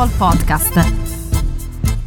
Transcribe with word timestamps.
Football 0.00 0.32
Podcast. 0.32 0.74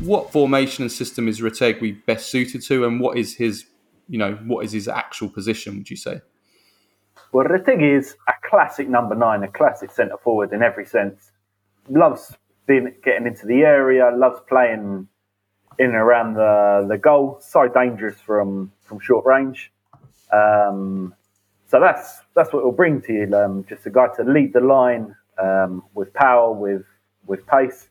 What 0.02 0.32
formation 0.32 0.82
and 0.82 0.92
system 0.92 1.28
is 1.28 1.42
Retegui 1.42 2.04
best 2.08 2.32
suited 2.32 2.64
to, 2.64 2.86
and 2.86 3.00
what 3.00 3.20
is 3.20 3.36
his, 3.36 3.66
you 4.10 4.18
know, 4.18 4.34
what 4.48 4.66
is 4.66 4.72
his 4.72 4.88
actual 4.88 5.30
position? 5.30 5.78
Would 5.78 5.92
you 5.92 5.96
say? 5.96 6.22
Well, 7.32 7.46
Retegui 7.46 7.96
is 8.00 8.16
a 8.28 8.34
classic 8.50 8.90
number 8.90 9.14
nine, 9.14 9.44
a 9.44 9.48
classic 9.48 9.92
centre 9.92 10.18
forward 10.24 10.54
in 10.54 10.64
every 10.64 10.88
sense. 10.88 11.32
Loves 11.88 12.36
being 12.66 12.96
getting 13.04 13.28
into 13.28 13.46
the 13.46 13.62
area, 13.62 14.10
loves 14.16 14.40
playing 14.50 15.08
in 15.78 15.86
and 15.86 15.96
around 15.96 16.34
the 16.34 16.88
the 16.90 16.98
goal. 16.98 17.38
So 17.42 17.68
dangerous 17.68 18.20
from 18.20 18.72
from 18.82 19.00
short 19.02 19.24
range. 19.24 19.72
Um, 20.32 21.14
so 21.68 21.80
that's 21.80 22.22
that's 22.34 22.52
what 22.52 22.62
it'll 22.62 22.72
bring 22.72 23.04
to 23.04 23.14
you. 23.14 23.36
Um, 23.36 23.66
just 23.70 23.86
a 23.86 23.92
guy 23.92 24.08
to 24.16 24.24
lead 24.24 24.54
the 24.54 24.62
line 24.62 25.16
um, 25.38 25.84
with 25.94 26.12
power, 26.16 26.52
with 26.52 26.86
with 27.28 27.46
pace, 27.48 27.90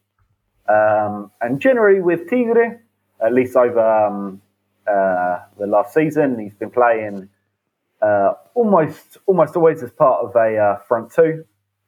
um, 0.69 1.31
and 1.41 1.61
generally 1.61 2.01
with 2.01 2.29
Tigre, 2.29 2.81
at 3.25 3.33
least 3.33 3.57
over 3.57 3.81
um, 3.81 4.43
uh, 4.87 5.39
the 5.59 5.67
last 5.67 5.95
season, 5.95 6.39
he's 6.39 6.55
been 6.55 6.71
playing 6.71 7.29
uh, 8.01 8.33
almost 8.55 9.19
almost 9.27 9.57
always 9.57 9.83
as 9.83 9.91
part 9.93 10.25
of 10.25 10.35
a 10.37 10.59
uh, 10.59 10.79
front 10.89 11.13
two. 11.13 11.45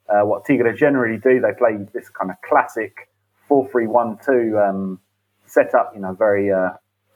Uh, 0.08 0.24
what 0.24 0.44
Tigre 0.44 0.72
generally 0.74 1.18
do, 1.18 1.40
they 1.40 1.52
play 1.56 1.76
this 1.92 2.08
kind 2.10 2.30
of 2.30 2.36
classic 2.46 3.08
four-three-one-two 3.48 4.58
um, 4.58 5.00
setup. 5.46 5.92
You 5.94 6.02
know, 6.02 6.12
very 6.12 6.52
uh, 6.52 6.70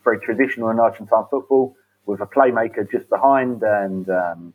very 0.04 0.18
traditional 0.20 0.70
in 0.70 0.80
Argentine 0.80 1.24
football 1.30 1.76
with 2.06 2.20
a 2.20 2.26
playmaker 2.26 2.90
just 2.90 3.08
behind 3.10 3.62
and 3.62 4.08
um, 4.08 4.54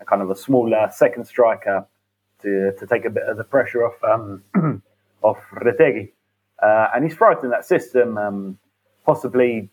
a 0.00 0.04
kind 0.04 0.22
of 0.22 0.30
a 0.30 0.36
smaller 0.36 0.88
second 0.90 1.26
striker 1.26 1.86
to, 2.42 2.72
to 2.78 2.86
take 2.86 3.04
a 3.04 3.10
bit 3.10 3.24
of 3.24 3.36
the 3.36 3.44
pressure 3.44 3.84
off 3.84 4.40
off 5.24 5.38
Retegui. 5.52 6.12
Uh, 6.62 6.88
and 6.94 7.04
he's 7.04 7.16
thrived 7.16 7.42
in 7.42 7.50
that 7.50 7.64
system. 7.64 8.16
Um, 8.16 8.58
possibly 9.04 9.70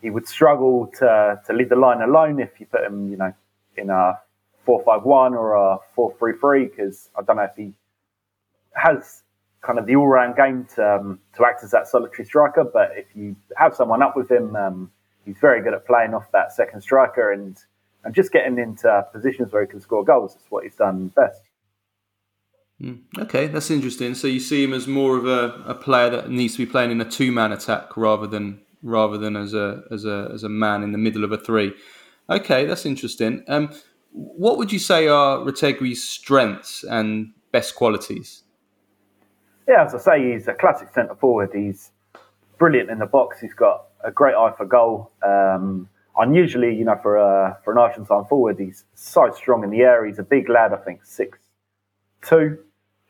he 0.00 0.10
would 0.10 0.28
struggle 0.28 0.86
to, 0.98 1.40
to 1.46 1.52
lead 1.52 1.68
the 1.68 1.76
line 1.76 2.02
alone 2.02 2.40
if 2.40 2.60
you 2.60 2.66
put 2.66 2.82
him, 2.82 3.10
you 3.10 3.16
know, 3.16 3.32
in 3.76 3.90
a 3.90 4.18
four-five-one 4.64 5.34
or 5.34 5.54
a 5.54 5.78
four-three-three. 5.94 6.66
because 6.66 7.10
I 7.18 7.22
don't 7.22 7.36
know 7.36 7.44
if 7.44 7.56
he 7.56 7.72
has 8.74 9.22
kind 9.62 9.78
of 9.78 9.86
the 9.86 9.96
all-round 9.96 10.36
game 10.36 10.66
to, 10.74 10.96
um, 10.96 11.20
to 11.36 11.44
act 11.44 11.64
as 11.64 11.70
that 11.70 11.88
solitary 11.88 12.24
striker. 12.24 12.64
But 12.64 12.92
if 12.96 13.06
you 13.14 13.34
have 13.56 13.74
someone 13.74 14.02
up 14.02 14.16
with 14.16 14.30
him, 14.30 14.54
um, 14.56 14.90
he's 15.24 15.38
very 15.38 15.62
good 15.62 15.74
at 15.74 15.86
playing 15.86 16.14
off 16.14 16.30
that 16.32 16.52
second 16.52 16.82
striker 16.82 17.32
and 17.32 17.56
and 18.04 18.14
just 18.14 18.32
getting 18.32 18.58
into 18.58 19.06
positions 19.12 19.52
where 19.52 19.62
he 19.62 19.68
can 19.68 19.80
score 19.80 20.04
goals. 20.04 20.34
That's 20.34 20.50
what 20.50 20.64
he's 20.64 20.74
done 20.74 21.08
best. 21.14 21.40
Mm, 22.82 23.02
okay, 23.18 23.46
that's 23.46 23.70
interesting. 23.70 24.14
So 24.14 24.26
you 24.26 24.40
see 24.40 24.64
him 24.64 24.72
as 24.72 24.88
more 24.88 25.16
of 25.16 25.26
a, 25.26 25.62
a 25.66 25.74
player 25.74 26.10
that 26.10 26.30
needs 26.30 26.54
to 26.56 26.66
be 26.66 26.70
playing 26.70 26.90
in 26.90 27.00
a 27.00 27.08
two 27.08 27.30
man 27.30 27.52
attack 27.52 27.96
rather 27.96 28.26
than 28.26 28.60
rather 28.82 29.16
than 29.16 29.36
as 29.36 29.54
a 29.54 29.84
as 29.92 30.04
a 30.04 30.30
as 30.34 30.42
a 30.42 30.48
man 30.48 30.82
in 30.82 30.90
the 30.92 30.98
middle 30.98 31.22
of 31.22 31.30
a 31.30 31.38
three. 31.38 31.72
Okay, 32.28 32.64
that's 32.64 32.84
interesting. 32.84 33.44
Um, 33.46 33.70
what 34.12 34.58
would 34.58 34.72
you 34.72 34.78
say 34.78 35.06
are 35.06 35.38
Retegui's 35.38 36.02
strengths 36.02 36.82
and 36.84 37.32
best 37.52 37.76
qualities? 37.76 38.42
Yeah, 39.68 39.84
as 39.84 39.94
I 39.94 39.98
say, 39.98 40.32
he's 40.32 40.48
a 40.48 40.54
classic 40.54 40.88
centre 40.92 41.14
forward. 41.14 41.50
He's 41.54 41.92
brilliant 42.58 42.90
in 42.90 42.98
the 42.98 43.06
box. 43.06 43.40
He's 43.40 43.54
got 43.54 43.86
a 44.02 44.10
great 44.10 44.34
eye 44.34 44.52
for 44.56 44.66
goal. 44.66 45.12
Um, 45.24 45.88
unusually, 46.16 46.74
you 46.74 46.84
know, 46.84 46.98
for 47.00 47.16
a, 47.16 47.58
for 47.64 47.72
an 47.72 47.78
Argentine 47.78 48.24
forward, 48.24 48.58
he's 48.58 48.84
so 48.94 49.30
strong 49.30 49.62
in 49.62 49.70
the 49.70 49.80
air. 49.80 50.04
He's 50.04 50.18
a 50.18 50.24
big 50.24 50.48
lad, 50.48 50.72
I 50.72 50.78
think 50.78 51.04
six 51.04 51.38
two, 52.22 52.58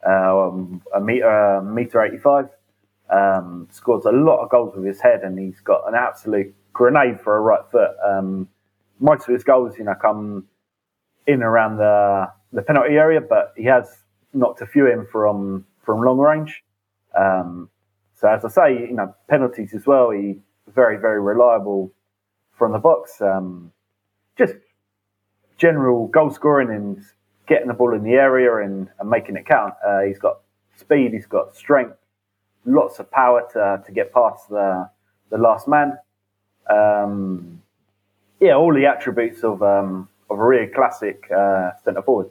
um, 0.07 0.83
a 0.95 1.01
meter 1.01 1.63
meter 1.63 2.03
eighty 2.03 2.19
five. 2.19 2.49
Um, 3.11 3.69
scores 3.71 4.07
a 4.07 4.11
lot 4.11 4.43
of 4.43 4.49
goals 4.49 4.75
with 4.75 4.87
his 4.87 5.01
head, 5.01 5.21
and 5.23 5.39
he's 5.39 5.61
got 5.61 5.87
an 5.87 5.95
absolute 5.95 6.55
grenade 6.73 7.21
for 7.21 7.37
a 7.37 7.41
right 7.41 7.61
foot. 7.71 7.91
Um, 8.03 8.49
most 9.01 9.29
of 9.29 9.35
his 9.35 9.45
goals, 9.45 9.77
you 9.77 9.85
know, 9.85 9.95
come 9.95 10.47
in 11.27 11.43
around 11.43 11.77
the 11.77 12.29
the 12.53 12.63
penalty 12.63 12.95
area, 12.95 13.21
but 13.21 13.53
he 13.57 13.65
has 13.65 14.05
knocked 14.33 14.63
a 14.63 14.67
few 14.67 14.87
in 14.91 15.07
from 15.07 15.67
from 15.85 16.01
long 16.01 16.19
range. 16.19 16.63
Um, 17.19 17.69
so 18.15 18.29
as 18.29 18.45
I 18.45 18.49
say, 18.49 18.73
you 18.73 18.95
know, 18.95 19.15
penalties 19.29 19.75
as 19.75 19.87
well. 19.87 20.11
He 20.11 20.41
very 20.75 20.97
very 20.97 21.21
reliable 21.21 21.93
from 22.53 22.73
the 22.73 22.79
box. 22.79 23.21
Um, 23.21 23.73
just 24.39 24.55
general 25.59 26.07
goal 26.09 26.31
scoring 26.31 26.71
and 26.71 27.03
getting 27.53 27.69
the 27.69 27.75
ball 27.75 27.95
in 27.95 28.03
the 28.03 28.15
area 28.15 28.65
and, 28.65 28.89
and 28.99 29.11
making 29.11 29.37
it 29.37 29.45
count. 29.47 29.75
Uh, 29.87 30.01
he's 30.01 30.19
got 30.19 30.41
speed, 30.77 31.13
he's 31.13 31.27
got 31.27 31.55
strength, 31.55 31.99
lots 32.65 32.99
of 32.99 33.11
power 33.11 33.47
to, 33.53 33.83
to 33.85 33.93
get 33.93 34.13
past 34.13 34.49
the, 34.49 34.89
the 35.31 35.37
last 35.37 35.69
man. 35.69 35.99
Um, 36.71 37.61
yeah, 38.41 38.55
all 38.55 38.73
the 38.73 38.87
attributes 38.87 39.45
of, 39.45 39.63
um, 39.63 40.09
of 40.31 40.39
a 40.39 40.45
real 40.45 40.69
classic 40.75 41.31
uh, 41.31 41.73
centre 41.85 42.03
forward. 42.03 42.31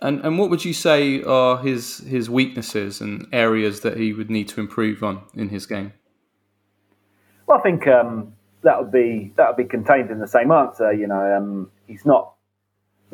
And, 0.00 0.20
and 0.24 0.38
what 0.38 0.48
would 0.50 0.64
you 0.64 0.74
say 0.74 1.22
are 1.22 1.58
his 1.58 1.98
his 1.98 2.28
weaknesses 2.28 3.00
and 3.00 3.26
areas 3.32 3.80
that 3.80 3.96
he 3.96 4.12
would 4.12 4.28
need 4.28 4.48
to 4.48 4.60
improve 4.60 5.02
on 5.02 5.22
in 5.34 5.48
his 5.48 5.66
game? 5.66 5.92
Well, 7.46 7.58
I 7.58 7.62
think 7.62 7.86
um, 7.86 8.34
that 8.62 8.78
would 8.80 8.92
be 8.92 9.32
that 9.36 9.48
would 9.48 9.56
be 9.56 9.68
contained 9.68 10.10
in 10.10 10.18
the 10.18 10.26
same 10.26 10.50
answer. 10.50 10.92
You 10.92 11.06
know, 11.06 11.36
um, 11.36 11.70
he's 11.86 12.04
not 12.04 12.33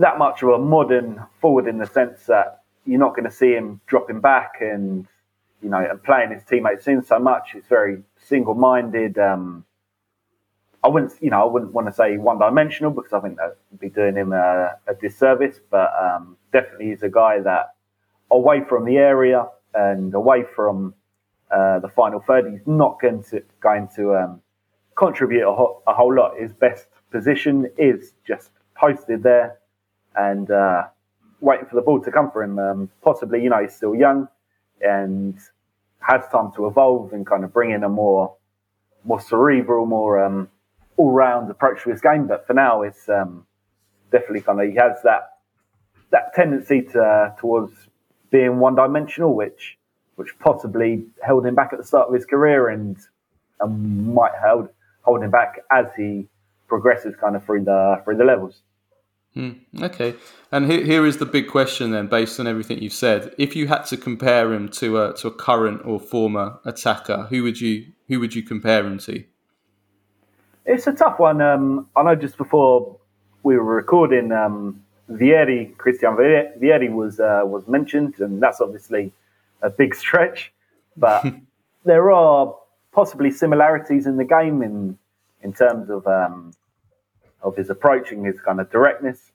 that 0.00 0.18
much 0.18 0.42
of 0.42 0.48
a 0.48 0.58
modern 0.58 1.22
forward 1.40 1.68
in 1.68 1.78
the 1.78 1.86
sense 1.86 2.24
that 2.26 2.62
you're 2.86 2.98
not 2.98 3.14
going 3.14 3.28
to 3.28 3.30
see 3.30 3.52
him 3.52 3.80
dropping 3.86 4.20
back 4.20 4.54
and 4.60 5.06
you 5.62 5.68
know 5.68 5.78
and 5.78 6.02
playing 6.02 6.32
his 6.32 6.42
teammates 6.44 6.88
in 6.88 7.02
so 7.02 7.18
much. 7.18 7.50
He's 7.52 7.66
very 7.68 8.02
single-minded. 8.16 9.18
Um, 9.18 9.64
I 10.82 10.88
wouldn't, 10.88 11.12
you 11.20 11.28
know, 11.28 11.42
I 11.42 11.52
wouldn't 11.52 11.72
want 11.72 11.88
to 11.88 11.92
say 11.92 12.16
one-dimensional 12.16 12.92
because 12.92 13.12
I 13.12 13.20
think 13.20 13.36
that 13.36 13.58
would 13.70 13.80
be 13.80 13.90
doing 13.90 14.16
him 14.16 14.32
a, 14.32 14.76
a 14.86 14.94
disservice. 14.94 15.60
But 15.70 15.90
um, 16.00 16.38
definitely, 16.52 16.86
he's 16.86 17.02
a 17.02 17.10
guy 17.10 17.40
that 17.40 17.74
away 18.30 18.62
from 18.66 18.86
the 18.86 18.96
area 18.96 19.46
and 19.74 20.14
away 20.14 20.44
from 20.56 20.94
uh, 21.50 21.80
the 21.80 21.88
final 21.88 22.20
third, 22.20 22.50
he's 22.50 22.66
not 22.66 22.98
going 23.00 23.22
to 23.24 23.42
going 23.60 23.88
to 23.96 24.14
um, 24.14 24.40
contribute 24.94 25.46
a, 25.46 25.54
ho- 25.54 25.82
a, 25.86 25.92
whole 25.92 26.14
lot. 26.14 26.40
His 26.40 26.54
best 26.54 26.86
position 27.10 27.70
is 27.76 28.14
just 28.26 28.50
posted 28.74 29.22
there 29.22 29.59
and 30.16 30.50
uh, 30.50 30.84
waiting 31.40 31.66
for 31.66 31.76
the 31.76 31.82
ball 31.82 32.00
to 32.00 32.10
come 32.10 32.30
for 32.30 32.42
him. 32.42 32.58
Um, 32.58 32.90
possibly, 33.02 33.42
you 33.42 33.50
know, 33.50 33.60
he's 33.60 33.74
still 33.74 33.94
young 33.94 34.28
and 34.80 35.38
has 36.00 36.22
time 36.32 36.50
to 36.56 36.66
evolve 36.66 37.12
and 37.12 37.26
kind 37.26 37.44
of 37.44 37.52
bring 37.52 37.70
in 37.70 37.84
a 37.84 37.88
more 37.88 38.34
more 39.04 39.20
cerebral, 39.20 39.86
more 39.86 40.22
um, 40.22 40.48
all 40.96 41.12
round 41.12 41.50
approach 41.50 41.84
to 41.84 41.90
his 41.90 42.00
game. 42.00 42.26
But 42.26 42.46
for 42.46 42.54
now, 42.54 42.82
it's 42.82 43.08
um, 43.08 43.46
definitely 44.12 44.42
kind 44.42 44.60
of 44.60 44.68
he 44.68 44.76
has 44.76 45.02
that 45.04 45.38
that 46.10 46.34
tendency 46.34 46.82
to, 46.82 47.00
uh, 47.00 47.36
towards 47.36 47.72
being 48.30 48.58
one 48.58 48.74
dimensional, 48.74 49.34
which 49.34 49.78
which 50.16 50.38
possibly 50.38 51.04
held 51.22 51.46
him 51.46 51.54
back 51.54 51.70
at 51.72 51.78
the 51.78 51.84
start 51.84 52.08
of 52.08 52.14
his 52.14 52.26
career 52.26 52.68
and 52.68 52.98
and 53.60 54.14
might 54.14 54.32
hold 54.42 54.68
hold 55.02 55.22
him 55.22 55.30
back 55.30 55.60
as 55.70 55.86
he 55.96 56.26
progresses 56.68 57.14
kind 57.16 57.36
of 57.36 57.44
through 57.44 57.64
the 57.64 58.00
through 58.04 58.16
the 58.16 58.24
levels. 58.24 58.62
Mm, 59.36 59.60
okay, 59.80 60.16
and 60.50 60.70
here, 60.70 60.84
here 60.84 61.06
is 61.06 61.18
the 61.18 61.26
big 61.26 61.48
question 61.48 61.92
then, 61.92 62.08
based 62.08 62.40
on 62.40 62.48
everything 62.48 62.82
you've 62.82 62.92
said. 62.92 63.32
If 63.38 63.54
you 63.54 63.68
had 63.68 63.84
to 63.86 63.96
compare 63.96 64.52
him 64.52 64.68
to 64.70 65.00
a 65.00 65.14
to 65.14 65.28
a 65.28 65.30
current 65.30 65.82
or 65.84 66.00
former 66.00 66.58
attacker, 66.64 67.28
who 67.30 67.44
would 67.44 67.60
you 67.60 67.92
who 68.08 68.18
would 68.18 68.34
you 68.34 68.42
compare 68.42 68.84
him 68.84 68.98
to? 68.98 69.22
It's 70.66 70.88
a 70.88 70.92
tough 70.92 71.20
one. 71.20 71.40
Um, 71.40 71.88
I 71.94 72.02
know 72.02 72.16
just 72.16 72.36
before 72.36 72.98
we 73.44 73.56
were 73.56 73.74
recording, 73.74 74.32
um, 74.32 74.82
Vieri, 75.08 75.76
Christian 75.78 76.16
Vieri 76.16 76.92
was 76.92 77.20
uh, 77.20 77.42
was 77.44 77.68
mentioned, 77.68 78.18
and 78.18 78.42
that's 78.42 78.60
obviously 78.60 79.12
a 79.62 79.70
big 79.70 79.94
stretch, 80.02 80.52
but 80.96 81.24
there 81.84 82.10
are 82.10 82.52
possibly 82.92 83.30
similarities 83.30 84.06
in 84.06 84.16
the 84.16 84.24
game 84.24 84.60
in 84.60 84.98
in 85.42 85.52
terms 85.52 85.88
of 85.88 86.06
um, 86.08 86.52
of 87.42 87.56
his 87.56 87.70
approaching, 87.70 88.24
his 88.24 88.40
kind 88.40 88.60
of 88.60 88.70
directness. 88.70 89.32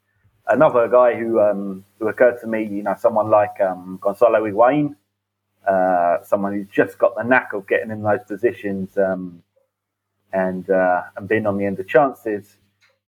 Another 0.48 0.88
guy 0.88 1.16
who 1.16 1.40
um, 1.40 1.86
who 2.00 2.08
occurred 2.08 2.40
to 2.42 2.48
me, 2.48 2.64
you 2.64 2.84
know, 2.84 2.96
someone 3.00 3.30
like 3.30 3.60
um, 3.62 3.98
Gonzalo 4.02 4.46
Higuain, 4.46 4.96
uh, 5.68 6.24
someone 6.24 6.54
who's 6.54 6.68
just 6.72 7.00
got 7.00 7.16
the 7.16 7.24
knack 7.24 7.54
of 7.54 7.68
getting 7.68 7.90
in 7.90 8.04
those 8.04 8.24
positions 8.28 8.96
um, 8.98 9.42
and 10.34 10.70
uh, 10.70 11.04
and 11.18 11.28
being 11.28 11.48
on 11.48 11.58
the 11.58 11.66
end 11.66 11.80
of 11.80 11.88
chances. 11.88 12.58